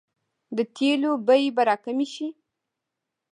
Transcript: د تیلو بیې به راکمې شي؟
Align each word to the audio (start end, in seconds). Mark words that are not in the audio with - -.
د 0.57 0.59
تیلو 0.75 1.11
بیې 1.27 1.49
به 1.55 1.61
راکمې 1.69 2.07
شي؟ 2.13 2.27